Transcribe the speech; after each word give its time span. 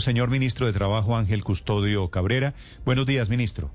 Señor 0.00 0.30
ministro 0.30 0.66
de 0.66 0.72
Trabajo 0.72 1.16
Ángel 1.16 1.44
Custodio 1.44 2.08
Cabrera. 2.10 2.54
Buenos 2.84 3.06
días, 3.06 3.28
ministro. 3.28 3.70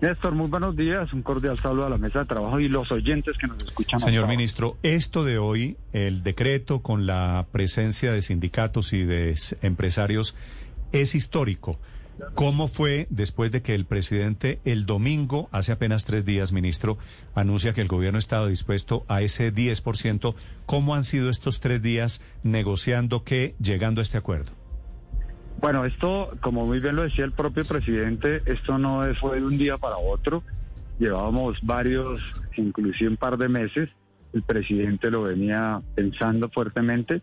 Néstor, 0.00 0.34
muy 0.34 0.48
buenos 0.48 0.76
días. 0.76 1.12
Un 1.12 1.22
cordial 1.22 1.58
saludo 1.58 1.86
a 1.86 1.90
la 1.90 1.98
mesa 1.98 2.20
de 2.20 2.24
trabajo 2.26 2.60
y 2.60 2.68
los 2.68 2.90
oyentes 2.92 3.38
que 3.38 3.46
nos 3.46 3.62
escuchan. 3.62 4.00
Señor 4.00 4.28
ministro, 4.28 4.76
esto 4.82 5.24
de 5.24 5.38
hoy, 5.38 5.76
el 5.92 6.22
decreto 6.22 6.82
con 6.82 7.06
la 7.06 7.46
presencia 7.52 8.12
de 8.12 8.20
sindicatos 8.22 8.92
y 8.92 9.04
de 9.04 9.34
empresarios, 9.62 10.34
es 10.92 11.14
histórico. 11.14 11.78
¿Cómo 12.34 12.68
fue 12.68 13.06
después 13.10 13.50
de 13.50 13.62
que 13.62 13.74
el 13.74 13.86
presidente 13.86 14.60
el 14.64 14.86
domingo, 14.86 15.48
hace 15.52 15.72
apenas 15.72 16.04
tres 16.04 16.24
días, 16.24 16.52
ministro, 16.52 16.98
anuncia 17.34 17.74
que 17.74 17.80
el 17.80 17.88
gobierno 17.88 18.18
estaba 18.18 18.46
dispuesto 18.46 19.04
a 19.08 19.22
ese 19.22 19.52
10%? 19.52 20.34
¿Cómo 20.66 20.94
han 20.94 21.04
sido 21.04 21.30
estos 21.30 21.60
tres 21.60 21.82
días 21.82 22.20
negociando 22.42 23.24
que 23.24 23.54
llegando 23.58 24.00
a 24.00 24.02
este 24.02 24.18
acuerdo? 24.18 24.52
Bueno, 25.60 25.84
esto, 25.84 26.30
como 26.40 26.64
muy 26.64 26.80
bien 26.80 26.96
lo 26.96 27.02
decía 27.02 27.24
el 27.24 27.32
propio 27.32 27.64
presidente, 27.64 28.42
esto 28.46 28.78
no 28.78 29.02
fue 29.20 29.40
de 29.40 29.46
un 29.46 29.56
día 29.56 29.78
para 29.78 29.96
otro. 29.96 30.42
Llevábamos 30.98 31.58
varios, 31.62 32.20
inclusive 32.56 33.10
un 33.10 33.16
par 33.16 33.36
de 33.38 33.48
meses. 33.48 33.88
El 34.32 34.42
presidente 34.42 35.10
lo 35.10 35.22
venía 35.22 35.80
pensando 35.94 36.48
fuertemente. 36.50 37.22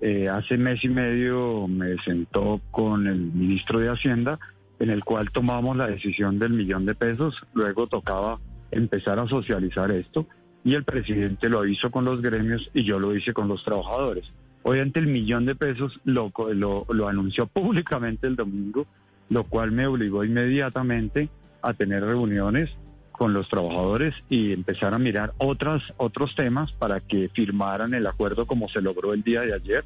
Eh, 0.00 0.28
hace 0.28 0.58
mes 0.58 0.82
y 0.84 0.88
medio 0.88 1.66
me 1.68 1.96
sentó 2.02 2.60
con 2.70 3.06
el 3.06 3.18
ministro 3.18 3.78
de 3.78 3.88
Hacienda, 3.88 4.38
en 4.78 4.90
el 4.90 5.04
cual 5.04 5.30
tomamos 5.30 5.76
la 5.76 5.86
decisión 5.86 6.38
del 6.38 6.52
millón 6.52 6.86
de 6.86 6.94
pesos. 6.94 7.36
Luego 7.54 7.86
tocaba 7.86 8.38
empezar 8.70 9.18
a 9.18 9.28
socializar 9.28 9.90
esto 9.92 10.26
y 10.64 10.74
el 10.74 10.84
presidente 10.84 11.48
lo 11.48 11.64
hizo 11.64 11.90
con 11.90 12.04
los 12.04 12.20
gremios 12.20 12.68
y 12.74 12.82
yo 12.82 12.98
lo 12.98 13.14
hice 13.14 13.32
con 13.32 13.48
los 13.48 13.64
trabajadores. 13.64 14.24
Obviamente 14.66 14.98
el 14.98 15.06
millón 15.06 15.46
de 15.46 15.54
pesos 15.54 16.00
lo, 16.02 16.32
lo, 16.52 17.08
anunció 17.08 17.46
públicamente 17.46 18.26
el 18.26 18.34
domingo, 18.34 18.84
lo 19.28 19.44
cual 19.44 19.70
me 19.70 19.86
obligó 19.86 20.24
inmediatamente 20.24 21.28
a 21.62 21.72
tener 21.74 22.02
reuniones 22.02 22.68
con 23.12 23.32
los 23.32 23.48
trabajadores 23.48 24.12
y 24.28 24.52
empezar 24.52 24.92
a 24.92 24.98
mirar 24.98 25.34
otras, 25.38 25.84
otros 25.98 26.34
temas 26.34 26.72
para 26.72 26.98
que 26.98 27.28
firmaran 27.32 27.94
el 27.94 28.08
acuerdo 28.08 28.46
como 28.46 28.68
se 28.68 28.82
logró 28.82 29.14
el 29.14 29.22
día 29.22 29.42
de 29.42 29.54
ayer. 29.54 29.84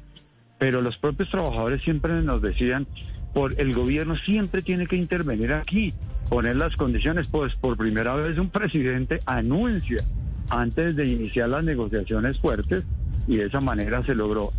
Pero 0.57 0.81
los 0.81 0.97
propios 0.97 1.29
trabajadores 1.29 1.83
siempre 1.83 2.19
nos 2.23 2.41
decían, 2.41 2.87
por 3.35 3.61
el 3.61 3.75
gobierno 3.75 4.15
siempre 4.17 4.63
tiene 4.63 4.87
que 4.87 4.95
intervenir 4.95 5.53
aquí, 5.53 5.93
poner 6.27 6.55
las 6.55 6.75
condiciones, 6.75 7.27
pues 7.27 7.53
por 7.53 7.77
primera 7.77 8.15
vez 8.15 8.39
un 8.39 8.49
presidente 8.49 9.19
anuncia 9.27 10.03
antes 10.49 10.95
de 10.95 11.05
iniciar 11.05 11.49
las 11.49 11.63
negociaciones 11.63 12.39
fuertes 12.39 12.83
y 13.27 13.37
de 13.37 13.45
esa 13.45 13.61
manera 13.61 14.03
se 14.03 14.15
logró. 14.15 14.51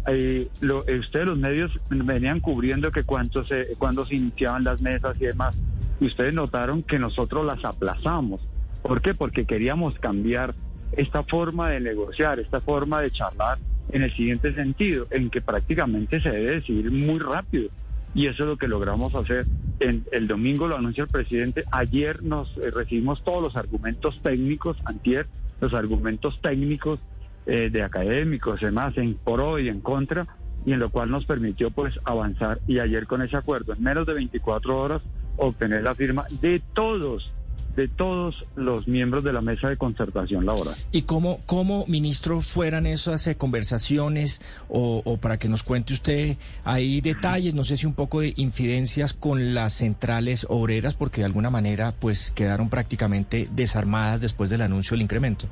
Lo, 0.60 0.86
eh, 0.86 0.98
ustedes 0.98 1.26
los 1.26 1.38
medios 1.38 1.78
venían 1.90 2.40
cubriendo 2.40 2.90
que 2.90 3.04
cuánto 3.04 3.44
se, 3.44 3.74
cuando 3.78 4.06
iniciaban 4.10 4.64
las 4.64 4.80
mesas 4.80 5.16
y 5.20 5.26
demás, 5.26 5.56
y 6.00 6.06
ustedes 6.06 6.34
notaron 6.34 6.82
que 6.82 6.98
nosotros 6.98 7.44
las 7.44 7.64
aplazamos. 7.64 8.40
¿Por 8.82 9.00
qué? 9.00 9.14
Porque 9.14 9.44
queríamos 9.44 9.98
cambiar 9.98 10.54
esta 10.96 11.22
forma 11.22 11.70
de 11.70 11.80
negociar, 11.80 12.40
esta 12.40 12.60
forma 12.60 13.00
de 13.00 13.10
charlar 13.10 13.58
en 13.90 14.02
el 14.02 14.12
siguiente 14.14 14.54
sentido, 14.54 15.06
en 15.10 15.30
que 15.30 15.40
prácticamente 15.40 16.20
se 16.20 16.30
debe 16.30 16.56
decidir 16.56 16.90
muy 16.90 17.18
rápido. 17.18 17.68
Y 18.14 18.26
eso 18.26 18.42
es 18.42 18.48
lo 18.50 18.56
que 18.58 18.68
logramos 18.68 19.14
hacer. 19.14 19.46
El 19.80 20.28
domingo 20.28 20.68
lo 20.68 20.76
anunció 20.76 21.04
el 21.04 21.10
presidente. 21.10 21.64
Ayer 21.72 22.22
nos 22.22 22.56
eh, 22.58 22.70
recibimos 22.70 23.24
todos 23.24 23.42
los 23.42 23.56
argumentos 23.56 24.20
técnicos, 24.22 24.76
antier, 24.84 25.26
los 25.60 25.72
argumentos 25.72 26.38
técnicos 26.42 27.00
eh, 27.46 27.70
de 27.70 27.82
académicos, 27.82 28.60
demás, 28.60 28.96
en 28.96 29.14
pro 29.14 29.58
y 29.58 29.68
en 29.68 29.80
contra, 29.80 30.26
y 30.64 30.72
en 30.72 30.78
lo 30.78 30.90
cual 30.90 31.10
nos 31.10 31.24
permitió 31.24 31.70
pues 31.70 31.94
avanzar 32.04 32.60
y 32.66 32.78
ayer 32.78 33.06
con 33.06 33.22
ese 33.22 33.36
acuerdo, 33.36 33.72
en 33.72 33.82
menos 33.82 34.06
de 34.06 34.14
24 34.14 34.78
horas, 34.78 35.02
obtener 35.36 35.82
la 35.82 35.94
firma 35.94 36.24
de 36.40 36.62
todos 36.72 37.32
de 37.76 37.88
todos 37.88 38.44
los 38.54 38.86
miembros 38.86 39.24
de 39.24 39.32
la 39.32 39.40
mesa 39.40 39.68
de 39.68 39.76
concertación 39.76 40.44
laboral. 40.44 40.74
¿Y 40.92 41.02
cómo, 41.02 41.40
cómo 41.46 41.86
ministro, 41.86 42.42
fueran 42.42 42.86
esas 42.86 43.26
eh, 43.26 43.36
conversaciones 43.36 44.42
o, 44.68 45.00
o, 45.04 45.16
para 45.16 45.38
que 45.38 45.48
nos 45.48 45.62
cuente 45.62 45.94
usted 45.94 46.36
ahí 46.64 47.00
detalles, 47.00 47.54
no 47.54 47.64
sé 47.64 47.76
si 47.76 47.86
un 47.86 47.94
poco 47.94 48.20
de 48.20 48.34
infidencias 48.36 49.14
con 49.14 49.54
las 49.54 49.72
centrales 49.72 50.46
obreras, 50.50 50.94
porque 50.94 51.22
de 51.22 51.26
alguna 51.26 51.50
manera 51.50 51.94
pues 51.98 52.30
quedaron 52.34 52.68
prácticamente 52.68 53.48
desarmadas 53.50 54.20
después 54.20 54.50
del 54.50 54.60
anuncio 54.60 54.94
del 54.94 55.02
incremento? 55.02 55.48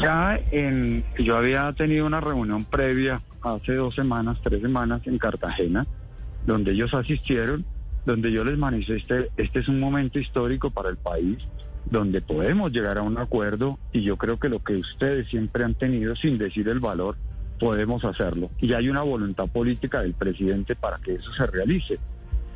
Ya 0.00 0.38
en, 0.50 1.04
yo 1.18 1.36
había 1.36 1.72
tenido 1.72 2.06
una 2.06 2.20
reunión 2.20 2.64
previa 2.64 3.22
hace 3.42 3.74
dos 3.74 3.94
semanas, 3.94 4.38
tres 4.42 4.60
semanas 4.60 5.02
en 5.06 5.18
Cartagena, 5.18 5.86
donde 6.44 6.72
ellos 6.72 6.92
asistieron, 6.94 7.64
donde 8.04 8.30
yo 8.30 8.44
les 8.44 8.58
manifesté, 8.58 9.30
este 9.36 9.60
es 9.60 9.68
un 9.68 9.80
momento 9.80 10.18
histórico 10.18 10.70
para 10.70 10.90
el 10.90 10.96
país, 10.96 11.38
donde 11.86 12.20
podemos 12.20 12.72
llegar 12.72 12.98
a 12.98 13.02
un 13.02 13.18
acuerdo 13.18 13.78
y 13.92 14.02
yo 14.02 14.16
creo 14.16 14.38
que 14.38 14.48
lo 14.48 14.62
que 14.62 14.76
ustedes 14.76 15.28
siempre 15.28 15.64
han 15.64 15.74
tenido, 15.74 16.14
sin 16.16 16.36
decir 16.36 16.68
el 16.68 16.80
valor, 16.80 17.16
podemos 17.58 18.04
hacerlo. 18.04 18.50
Y 18.60 18.72
hay 18.74 18.88
una 18.88 19.02
voluntad 19.02 19.46
política 19.46 20.02
del 20.02 20.14
presidente 20.14 20.76
para 20.76 20.98
que 20.98 21.14
eso 21.14 21.32
se 21.32 21.46
realice. 21.46 21.98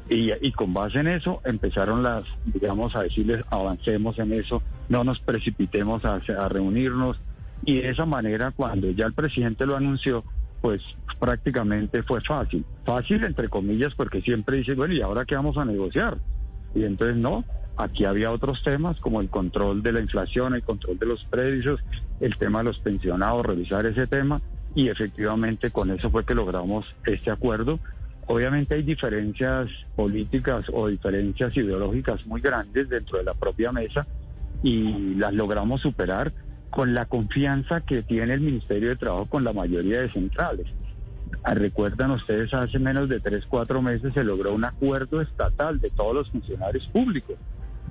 Y, 0.09 0.51
con 0.51 0.75
base 0.75 0.99
en 0.99 1.07
eso 1.07 1.41
empezaron 1.45 2.03
las, 2.03 2.25
digamos, 2.45 2.97
a 2.97 3.05
decirles, 3.05 3.45
avancemos 3.49 4.19
en 4.19 4.33
eso, 4.33 4.61
no 4.89 5.05
nos 5.05 5.21
precipitemos 5.21 6.05
a, 6.05 6.17
a 6.17 6.49
reunirnos, 6.49 7.21
y 7.65 7.81
de 7.81 7.91
esa 7.91 8.07
manera, 8.07 8.53
cuando 8.53 8.91
ya 8.91 9.07
el 9.07 9.13
presidente 9.13 9.67
lo 9.67 9.77
anunció, 9.77 10.25
pues 10.61 10.83
prácticamente 11.19 12.03
fue 12.03 12.21
fácil. 12.21 12.65
Fácil 12.85 13.25
entre 13.25 13.49
comillas 13.49 13.95
porque 13.95 14.23
siempre 14.23 14.59
dice, 14.59 14.75
bueno, 14.75 14.95
¿y 14.95 15.01
ahora 15.01 15.25
qué 15.25 15.35
vamos 15.35 15.57
a 15.57 15.65
negociar? 15.65 16.19
Y 16.75 16.85
entonces 16.85 17.17
no, 17.17 17.45
aquí 17.77 18.05
había 18.05 18.31
otros 18.31 18.63
temas 18.63 18.99
como 19.01 19.21
el 19.21 19.29
control 19.29 19.83
de 19.83 19.93
la 19.93 20.01
inflación, 20.01 20.55
el 20.55 20.63
control 20.63 20.99
de 20.99 21.07
los 21.07 21.25
precios, 21.25 21.81
el 22.21 22.37
tema 22.37 22.59
de 22.59 22.67
los 22.67 22.79
pensionados, 22.79 23.45
revisar 23.45 23.87
ese 23.87 24.07
tema 24.07 24.41
y 24.75 24.89
efectivamente 24.89 25.71
con 25.71 25.91
eso 25.91 26.11
fue 26.11 26.25
que 26.25 26.35
logramos 26.35 26.87
este 27.05 27.31
acuerdo. 27.31 27.79
Obviamente 28.27 28.75
hay 28.75 28.83
diferencias 28.83 29.69
políticas 29.97 30.67
o 30.73 30.87
diferencias 30.89 31.57
ideológicas 31.57 32.25
muy 32.27 32.41
grandes 32.41 32.89
dentro 32.89 33.19
de 33.19 33.25
la 33.25 33.35
propia 33.35 33.73
mesa 33.73 34.07
y 34.63 35.15
las 35.15 35.33
logramos 35.35 35.81
superar 35.81 36.33
con 36.71 36.95
la 36.95 37.05
confianza 37.05 37.81
que 37.81 38.03
tiene 38.03 38.35
el 38.35 38.41
Ministerio 38.41 38.91
de 38.91 38.97
Trabajo 38.97 39.27
con 39.27 39.45
la 39.45 39.53
mayoría 39.53 40.01
de 40.01 40.11
centrales. 40.11 40.67
Ah, 41.43 41.55
recuerdan 41.55 42.11
ustedes, 42.13 42.53
hace 42.55 42.79
menos 42.79 43.09
de 43.09 43.21
tres, 43.21 43.45
cuatro 43.49 43.83
meses 43.83 44.13
se 44.15 44.25
logró 44.25 44.55
un 44.55 44.65
acuerdo 44.65 45.21
estatal 45.21 45.81
de 45.81 45.91
todos 45.91 46.15
los 46.15 46.31
funcionarios 46.31 46.87
públicos, 46.89 47.37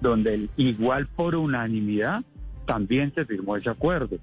donde 0.01 0.49
igual 0.57 1.07
por 1.07 1.35
unanimidad 1.35 2.23
también 2.65 3.13
se 3.15 3.25
firmó 3.25 3.57
ese 3.57 3.69
acuerdo. 3.69 4.17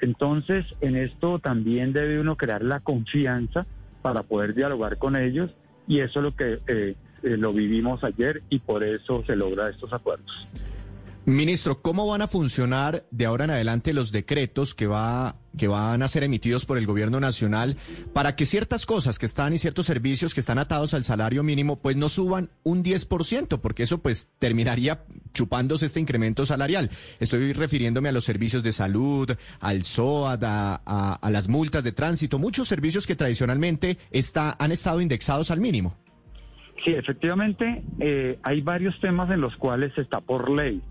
Entonces, 0.00 0.64
en 0.80 0.96
esto 0.96 1.38
también 1.38 1.92
debe 1.92 2.20
uno 2.20 2.36
crear 2.36 2.62
la 2.62 2.80
confianza 2.80 3.66
para 4.02 4.22
poder 4.22 4.54
dialogar 4.54 4.96
con 4.96 5.14
ellos 5.14 5.50
y 5.86 6.00
eso 6.00 6.20
es 6.20 6.24
lo 6.24 6.34
que 6.34 6.60
eh, 6.66 6.94
eh, 7.22 7.36
lo 7.36 7.52
vivimos 7.52 8.02
ayer 8.02 8.42
y 8.48 8.60
por 8.60 8.82
eso 8.82 9.22
se 9.26 9.36
logra 9.36 9.68
estos 9.68 9.92
acuerdos. 9.92 10.48
Ministro, 11.30 11.80
¿cómo 11.80 12.08
van 12.08 12.22
a 12.22 12.26
funcionar 12.26 13.04
de 13.12 13.24
ahora 13.24 13.44
en 13.44 13.50
adelante 13.50 13.94
los 13.94 14.10
decretos 14.10 14.74
que, 14.74 14.88
va, 14.88 15.36
que 15.56 15.68
van 15.68 16.02
a 16.02 16.08
ser 16.08 16.24
emitidos 16.24 16.66
por 16.66 16.76
el 16.76 16.86
gobierno 16.86 17.20
nacional 17.20 17.76
para 18.12 18.34
que 18.34 18.46
ciertas 18.46 18.84
cosas 18.84 19.18
que 19.18 19.26
están 19.26 19.52
y 19.52 19.58
ciertos 19.58 19.86
servicios 19.86 20.34
que 20.34 20.40
están 20.40 20.58
atados 20.58 20.92
al 20.92 21.04
salario 21.04 21.44
mínimo 21.44 21.80
pues 21.80 21.96
no 21.96 22.08
suban 22.08 22.50
un 22.64 22.82
10%? 22.82 23.60
Porque 23.60 23.84
eso 23.84 24.02
pues 24.02 24.28
terminaría 24.40 25.04
chupándose 25.32 25.86
este 25.86 26.00
incremento 26.00 26.44
salarial. 26.44 26.90
Estoy 27.20 27.52
refiriéndome 27.52 28.08
a 28.08 28.12
los 28.12 28.24
servicios 28.24 28.64
de 28.64 28.72
salud, 28.72 29.30
al 29.60 29.84
SOAD, 29.84 30.42
a, 30.42 31.30
las 31.30 31.48
multas 31.48 31.84
de 31.84 31.92
tránsito, 31.92 32.40
muchos 32.40 32.66
servicios 32.66 33.06
que 33.06 33.14
tradicionalmente 33.14 33.98
está, 34.10 34.56
han 34.58 34.72
estado 34.72 35.00
indexados 35.00 35.52
al 35.52 35.60
mínimo. 35.60 35.96
Sí, 36.84 36.90
efectivamente, 36.90 37.84
eh, 38.00 38.40
hay 38.42 38.62
varios 38.62 38.98
temas 39.00 39.30
en 39.30 39.40
los 39.40 39.56
cuales 39.56 39.96
está 39.96 40.20
por 40.20 40.50
ley 40.50 40.82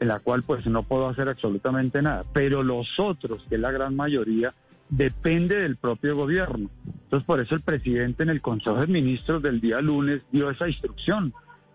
en 0.00 0.08
la 0.08 0.20
cual 0.20 0.42
pues 0.42 0.66
no 0.66 0.82
puedo 0.82 1.08
hacer 1.08 1.28
absolutamente 1.28 2.02
nada. 2.02 2.24
Pero 2.32 2.62
los 2.62 2.98
otros, 2.98 3.44
que 3.48 3.56
es 3.56 3.60
la 3.60 3.70
gran 3.70 3.94
mayoría, 3.96 4.54
depende 4.88 5.56
del 5.56 5.76
propio 5.76 6.16
gobierno. 6.16 6.70
Entonces 7.04 7.26
por 7.26 7.40
eso 7.40 7.54
el 7.54 7.62
presidente 7.62 8.22
en 8.22 8.30
el 8.30 8.40
Consejo 8.40 8.76
de 8.76 8.86
Ministros 8.86 9.42
del 9.42 9.60
día 9.60 9.80
lunes 9.80 10.22
dio 10.30 10.50
esa 10.50 10.68
instrucción. 10.68 11.32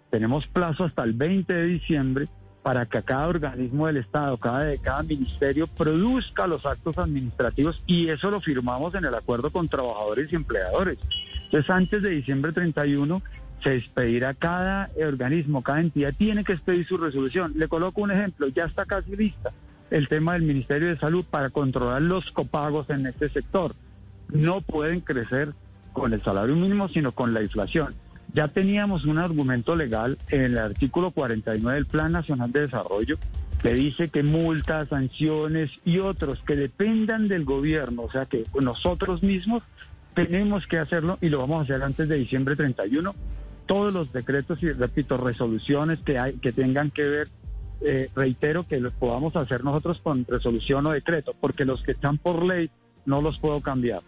Tenemos 0.10 0.48
plazo 0.48 0.86
hasta 0.86 1.04
el 1.04 1.14
20 1.14 1.54
de 1.54 1.66
diciembre 1.66 2.28
para 2.62 2.86
que 2.86 3.02
cada 3.04 3.28
organismo 3.28 3.88
del 3.88 3.98
Estado, 3.98 4.38
cada, 4.38 4.76
cada 4.78 5.04
ministerio 5.04 5.68
produzca 5.68 6.46
los 6.46 6.66
actos 6.66 6.98
administrativos 6.98 7.82
y 7.88 8.10
eso 8.10 8.30
lo 8.30 8.42
firmamos 8.42 8.94
en 8.96 9.06
el 9.06 9.16
acuerdo 9.16 9.50
con 9.50 9.70
trabajadores 9.70 10.32
y 10.32 10.36
empleadores. 10.36 10.98
Entonces 11.46 11.70
antes 11.70 12.02
de 12.02 12.10
diciembre 12.10 12.52
31 12.52 13.22
se 13.62 13.76
expedirá 13.76 14.34
cada 14.34 14.90
organismo, 14.98 15.62
cada 15.62 15.82
entidad 15.82 16.14
tiene 16.18 16.44
que 16.44 16.54
expedir 16.54 16.88
su 16.88 16.98
resolución. 16.98 17.54
Le 17.56 17.68
coloco 17.68 18.02
un 18.02 18.12
ejemplo, 18.12 18.48
ya 18.48 18.66
está 18.66 18.86
casi 18.86 19.16
lista 19.16 19.52
el 19.92 20.08
tema 20.08 20.34
del 20.34 20.44
Ministerio 20.44 20.88
de 20.88 20.98
Salud 20.98 21.26
para 21.30 21.50
controlar 21.50 22.02
los 22.02 22.32
copagos 22.32 22.90
en 22.90 23.06
este 23.08 23.30
sector. 23.30 23.74
No 24.30 24.62
pueden 24.62 25.02
crecer 25.02 25.54
con 25.94 26.14
el 26.14 26.22
salario 26.22 26.56
mínimo, 26.56 26.88
sino 26.88 27.12
con 27.12 27.34
la 27.34 27.42
inflación. 27.42 27.96
Ya 28.34 28.48
teníamos 28.48 29.06
un 29.06 29.18
argumento 29.18 29.76
legal 29.76 30.18
en 30.30 30.42
el 30.42 30.58
artículo 30.60 31.12
49 31.12 31.76
del 31.76 31.86
Plan 31.88 32.12
Nacional 32.12 32.52
de 32.52 32.62
Desarrollo 32.62 33.18
que 33.62 33.74
dice 33.74 34.10
que 34.10 34.24
multas, 34.24 34.90
sanciones 34.90 35.72
y 35.84 36.00
otros 36.00 36.40
que 36.48 36.56
dependan 36.56 37.28
del 37.28 37.44
gobierno, 37.44 38.04
o 38.04 38.12
sea 38.12 38.26
que 38.26 38.46
nosotros 38.62 39.22
mismos 39.22 39.64
tenemos 40.14 40.66
que 40.66 40.78
hacerlo 40.78 41.18
y 41.22 41.30
lo 41.30 41.40
vamos 41.40 41.60
a 41.60 41.64
hacer 41.64 41.84
antes 41.84 42.08
de 42.08 42.18
diciembre 42.18 42.56
31. 42.56 43.14
Todos 43.70 43.94
los 43.94 44.12
decretos 44.12 44.64
y, 44.64 44.72
repito, 44.72 45.16
resoluciones 45.18 46.00
que, 46.00 46.18
hay, 46.18 46.34
que 46.38 46.52
tengan 46.52 46.90
que 46.90 47.04
ver, 47.04 47.28
eh, 47.82 48.10
reitero 48.16 48.68
que 48.68 48.80
los 48.80 48.94
podamos 48.94 49.36
hacer 49.36 49.64
nosotros 49.64 50.00
con 50.02 50.26
resolución 50.26 50.88
o 50.88 50.92
decreto, 50.92 51.36
porque 51.40 51.66
los 51.66 51.84
que 51.84 51.92
están 51.92 52.18
por 52.18 52.44
ley 52.44 52.72
no 53.06 53.22
los 53.22 53.38
puedo 53.38 53.62
cambiar. 53.62 54.02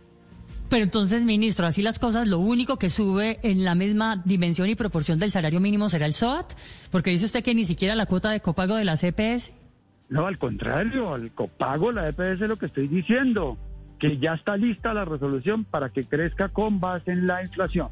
Pero 0.67 0.83
entonces, 0.83 1.21
ministro, 1.21 1.67
así 1.67 1.83
las 1.83 1.99
cosas, 1.99 2.27
lo 2.27 2.39
único 2.39 2.77
que 2.77 2.89
sube 2.89 3.39
en 3.43 3.63
la 3.63 3.75
misma 3.75 4.19
dimensión 4.25 4.67
y 4.67 4.73
proporción 4.73 5.19
del 5.19 5.29
salario 5.29 5.59
mínimo 5.59 5.89
será 5.89 6.07
el 6.07 6.15
SOAT, 6.15 6.53
porque 6.89 7.11
dice 7.11 7.25
usted 7.25 7.43
que 7.43 7.53
ni 7.53 7.65
siquiera 7.65 7.93
la 7.93 8.07
cuota 8.07 8.31
de 8.31 8.39
copago 8.39 8.75
de 8.75 8.85
la 8.85 8.97
CPS. 8.97 9.53
No, 10.09 10.25
al 10.25 10.39
contrario, 10.39 11.13
al 11.13 11.31
copago, 11.33 11.91
la 11.91 12.09
EPS 12.09 12.41
es 12.41 12.49
lo 12.49 12.57
que 12.57 12.65
estoy 12.65 12.87
diciendo, 12.87 13.59
que 13.99 14.17
ya 14.17 14.33
está 14.33 14.57
lista 14.57 14.91
la 14.91 15.05
resolución 15.05 15.65
para 15.65 15.89
que 15.89 16.03
crezca 16.03 16.49
con 16.49 16.79
base 16.79 17.11
en 17.11 17.27
la 17.27 17.43
inflación. 17.43 17.89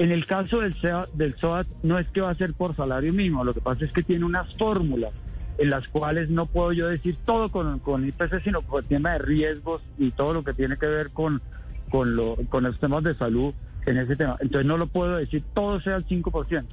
En 0.00 0.12
el 0.12 0.24
caso 0.24 0.60
del, 0.60 0.74
del 1.12 1.36
SOAT, 1.36 1.68
no 1.82 1.98
es 1.98 2.08
que 2.08 2.22
va 2.22 2.30
a 2.30 2.34
ser 2.34 2.54
por 2.54 2.74
salario 2.74 3.12
mínimo, 3.12 3.44
lo 3.44 3.54
que 3.54 3.60
pasa 3.60 3.84
es 3.84 3.92
que 3.92 4.02
tiene 4.02 4.24
unas 4.24 4.52
fórmulas 4.56 5.12
en 5.58 5.68
las 5.68 5.86
cuales 5.88 6.30
no 6.30 6.46
puedo 6.46 6.72
yo 6.72 6.88
decir 6.88 7.18
todo 7.26 7.50
con, 7.50 7.78
con 7.80 8.08
IPC, 8.08 8.42
sino 8.42 8.62
por 8.62 8.82
el 8.82 8.88
tema 8.88 9.12
de 9.12 9.18
riesgos 9.18 9.82
y 9.98 10.10
todo 10.10 10.32
lo 10.32 10.42
que 10.42 10.54
tiene 10.54 10.78
que 10.78 10.86
ver 10.86 11.10
con 11.10 11.42
con, 11.90 12.16
con 12.48 12.64
los 12.64 12.78
temas 12.78 13.02
de 13.04 13.14
salud 13.14 13.52
en 13.84 13.98
ese 13.98 14.16
tema. 14.16 14.38
Entonces 14.40 14.66
no 14.66 14.78
lo 14.78 14.86
puedo 14.86 15.16
decir 15.16 15.42
todo 15.52 15.80
sea 15.80 15.96
al 15.96 16.06
5%, 16.06 16.64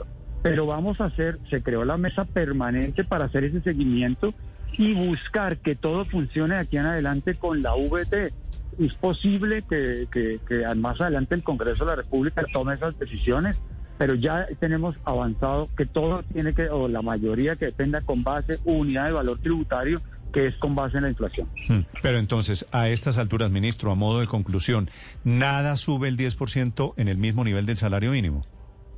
pero 0.41 0.65
vamos 0.65 1.01
a 1.01 1.05
hacer, 1.05 1.39
se 1.49 1.61
creó 1.61 1.83
la 1.83 1.97
mesa 1.97 2.23
permanente 2.23 3.03
para 3.03 3.25
hacer 3.25 3.43
ese 3.43 3.61
seguimiento 3.61 4.33
y 4.77 4.93
buscar 4.93 5.57
que 5.57 5.75
todo 5.75 6.05
funcione 6.05 6.55
de 6.55 6.61
aquí 6.61 6.77
en 6.77 6.85
adelante 6.85 7.35
con 7.35 7.61
la 7.61 7.73
VT. 7.75 8.31
Es 8.79 8.93
posible 8.93 9.63
que, 9.67 10.07
que, 10.11 10.39
que 10.47 10.75
más 10.75 10.99
adelante 11.01 11.35
el 11.35 11.43
Congreso 11.43 11.85
de 11.85 11.91
la 11.91 11.95
República 11.97 12.45
tome 12.51 12.75
esas 12.75 12.97
decisiones, 12.99 13.57
pero 13.97 14.13
ya 14.13 14.47
tenemos 14.59 14.95
avanzado 15.03 15.69
que 15.75 15.85
todo 15.85 16.23
tiene 16.23 16.53
que, 16.53 16.69
o 16.69 16.87
la 16.87 17.01
mayoría 17.01 17.55
que 17.55 17.65
dependa 17.65 18.01
con 18.01 18.23
base 18.23 18.59
unidad 18.65 19.05
de 19.05 19.11
valor 19.13 19.39
tributario 19.39 20.01
que 20.33 20.47
es 20.47 20.55
con 20.57 20.75
base 20.75 20.97
en 20.97 21.03
la 21.03 21.09
inflación. 21.09 21.47
Hmm. 21.67 21.79
Pero 22.01 22.19
entonces, 22.19 22.67
a 22.71 22.89
estas 22.89 23.17
alturas, 23.17 23.49
ministro, 23.49 23.91
a 23.91 23.95
modo 23.95 24.19
de 24.19 24.27
conclusión, 24.27 24.89
¿nada 25.23 25.75
sube 25.77 26.09
el 26.09 26.17
10% 26.17 26.93
en 26.97 27.07
el 27.07 27.17
mismo 27.17 27.43
nivel 27.43 27.65
del 27.65 27.77
salario 27.77 28.11
mínimo? 28.11 28.45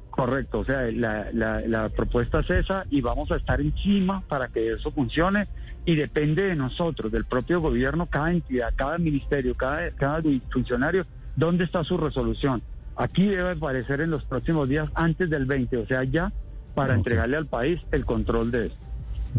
Correcto, 0.10 0.60
o 0.60 0.66
sea, 0.66 0.82
la, 0.92 1.30
la, 1.32 1.90
propuesta 1.90 2.40
es 2.40 2.50
esa 2.50 2.86
y 2.90 3.00
vamos 3.02 3.32
a 3.32 3.38
estar 3.38 3.62
encima 3.62 4.22
para 4.28 4.48
que 4.48 4.74
eso 4.74 4.92
funcione 4.92 5.48
y 5.86 5.96
depende 5.96 6.44
de 6.44 6.56
nosotros, 6.56 7.12
del 7.12 7.26
propio 7.26 7.62
gobierno, 7.62 8.06
cada 8.06 8.32
entidad, 8.32 8.74
cada 8.76 8.98
ministerio, 8.98 9.56
cada, 9.56 9.92
cada 9.92 10.22
funcionario, 10.52 11.06
dónde 11.36 11.64
está 11.64 11.84
su 11.84 11.98
resolución. 11.98 12.62
Aquí 12.98 13.28
debe 13.28 13.52
aparecer 13.52 14.02
en 14.02 14.12
los 14.12 14.26
próximos 14.26 14.68
días 14.68 14.90
antes 14.94 15.30
del 15.30 15.46
20, 15.46 15.78
o 15.78 15.88
sea, 15.88 16.04
ya 16.04 16.34
para 16.76 16.96
entregarle 16.96 17.38
al 17.38 17.46
país 17.46 17.80
el 17.92 18.06
control 18.06 18.52
de 18.52 18.68
esto. 18.68 18.90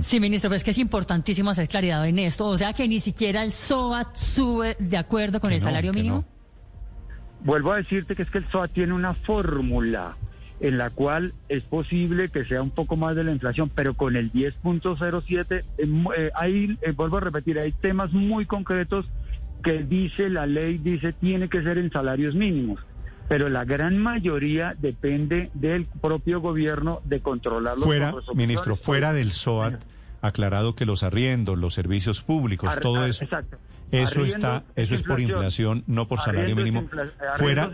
Sí, 0.03 0.21
ministro, 0.21 0.49
pues 0.49 0.59
es 0.59 0.65
que 0.65 0.71
es 0.71 0.79
importantísimo 0.79 1.51
hacer 1.51 1.69
claridad 1.69 2.07
en 2.07 2.19
esto. 2.19 2.47
O 2.47 2.57
sea 2.57 2.73
que 2.73 2.87
ni 2.87 3.01
siquiera 3.01 3.43
el 3.43 3.51
SOAT 3.51 4.15
sube 4.15 4.77
de 4.79 4.97
acuerdo 4.97 5.41
con 5.41 5.53
el 5.53 5.61
salario 5.61 5.93
mínimo. 5.93 6.25
Vuelvo 7.43 7.73
a 7.73 7.79
decirte 7.79 8.15
que 8.15 8.23
es 8.23 8.31
que 8.31 8.39
el 8.39 8.49
SOAT 8.49 8.71
tiene 8.73 8.93
una 8.93 9.15
fórmula 9.15 10.17
en 10.61 10.77
la 10.77 10.91
cual 10.91 11.33
es 11.49 11.63
posible 11.63 12.29
que 12.29 12.45
sea 12.45 12.63
un 12.63 12.71
poco 12.71 12.97
más 12.97 13.17
de 13.17 13.25
la 13.25 13.33
inflación, 13.33 13.71
pero 13.75 13.95
con 13.95 14.17
el 14.17 14.31
10.07, 14.33 15.53
eh, 15.53 15.65
eh, 16.17 16.31
ahí, 16.35 16.79
eh, 16.83 16.93
vuelvo 16.93 17.17
a 17.17 17.21
repetir, 17.21 17.59
hay 17.59 17.73
temas 17.73 18.13
muy 18.13 18.45
concretos 18.45 19.07
que 19.65 19.83
dice 19.83 20.29
la 20.29 20.47
ley, 20.47 20.79
dice 20.79 21.13
tiene 21.13 21.49
que 21.49 21.63
ser 21.63 21.79
en 21.79 21.91
salarios 21.91 22.35
mínimos 22.35 22.81
pero 23.31 23.49
la 23.49 23.65
gran 23.65 23.97
mayoría 23.97 24.75
depende 24.77 25.53
del 25.55 25.87
propio 25.87 26.41
gobierno 26.41 27.01
de 27.05 27.21
controlarlo. 27.21 27.85
Fuera, 27.85 28.13
ministro, 28.35 28.75
fuera 28.75 29.13
del 29.13 29.31
SOAT, 29.31 29.81
aclarado 30.21 30.75
que 30.75 30.85
los 30.85 31.05
arriendos, 31.05 31.57
los 31.57 31.73
servicios 31.73 32.23
públicos, 32.23 32.77
todo 32.83 33.07
eso, 33.07 33.25
eso 33.91 34.25
está, 34.25 34.65
eso 34.77 34.95
es 34.95 35.03
por 35.03 35.21
inflación, 35.21 35.85
no 35.87 36.07
por 36.07 36.21
salario 36.21 36.57
mínimo. 36.57 36.89
fuera, 37.37 37.71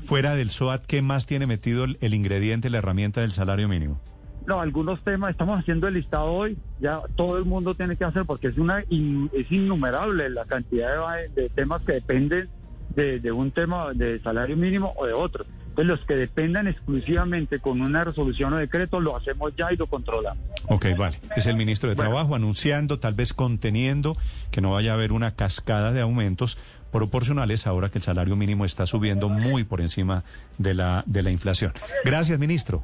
fuera 0.00 0.36
del 0.36 0.50
SOAT, 0.50 0.84
¿qué 0.86 1.02
más 1.02 1.26
tiene 1.26 1.46
metido 1.46 1.84
el, 1.84 2.14
ingrediente, 2.14 2.70
la 2.70 2.78
herramienta 2.78 3.20
del 3.20 3.32
salario 3.32 3.68
mínimo? 3.68 4.00
No, 4.46 4.60
algunos 4.60 5.02
temas, 5.04 5.30
estamos 5.30 5.60
haciendo 5.60 5.88
el 5.88 5.94
listado 5.94 6.32
hoy, 6.32 6.56
ya 6.80 7.00
todo 7.16 7.36
el 7.36 7.44
mundo 7.44 7.74
tiene 7.74 7.96
que 7.96 8.04
hacer 8.04 8.24
porque 8.24 8.48
es 8.48 8.56
una 8.56 8.80
es 8.80 9.52
innumerable 9.52 10.30
la 10.30 10.46
cantidad 10.46 10.90
de 11.34 11.50
temas 11.50 11.82
que 11.82 11.92
dependen 11.92 12.48
de, 12.94 13.32
un 13.32 13.50
tema 13.50 13.92
de 13.94 14.20
salario 14.20 14.56
mínimo 14.56 14.94
o 14.96 15.06
de 15.06 15.12
otro. 15.12 15.44
Entonces, 15.78 15.96
los 15.96 16.06
que 16.08 16.16
dependan 16.16 16.66
exclusivamente 16.66 17.60
con 17.60 17.80
una 17.80 18.02
resolución 18.02 18.52
o 18.52 18.56
decreto, 18.56 18.98
lo 18.98 19.16
hacemos 19.16 19.54
ya 19.56 19.72
y 19.72 19.76
lo 19.76 19.86
controlamos. 19.86 20.44
Ok, 20.66 20.86
vale. 20.98 21.20
Es 21.36 21.46
el 21.46 21.54
ministro 21.54 21.88
de 21.88 21.94
Trabajo 21.94 22.34
anunciando, 22.34 22.98
tal 22.98 23.14
vez 23.14 23.32
conteniendo, 23.32 24.16
que 24.50 24.60
no 24.60 24.72
vaya 24.72 24.90
a 24.90 24.94
haber 24.94 25.12
una 25.12 25.36
cascada 25.36 25.92
de 25.92 26.00
aumentos 26.00 26.58
proporcionales 26.90 27.68
ahora 27.68 27.90
que 27.90 27.98
el 27.98 28.02
salario 28.02 28.34
mínimo 28.34 28.64
está 28.64 28.86
subiendo 28.86 29.28
muy 29.28 29.62
por 29.62 29.80
encima 29.80 30.24
de 30.56 30.74
la, 30.74 31.04
de 31.06 31.22
la 31.22 31.30
inflación. 31.30 31.72
Gracias, 32.04 32.40
ministro. 32.40 32.82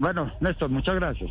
Bueno, 0.00 0.32
Néstor, 0.40 0.70
muchas 0.70 0.96
gracias. 0.96 1.30